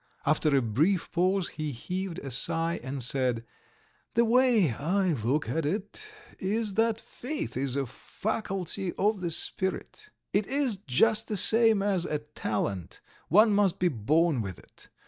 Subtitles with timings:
[0.25, 3.45] After a brief pause he heaved a sign and said:
[4.15, 6.03] "The way I look at it
[6.39, 10.09] is that faith is a faculty of the spirit.
[10.33, 14.89] It is just the same as a talent, one must be born with it.